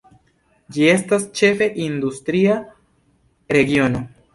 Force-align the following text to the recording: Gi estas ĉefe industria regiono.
Gi 0.77 0.87
estas 0.93 1.29
ĉefe 1.41 1.69
industria 1.91 2.59
regiono. 3.59 4.07